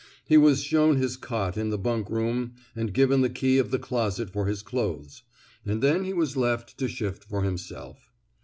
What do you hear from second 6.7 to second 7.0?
to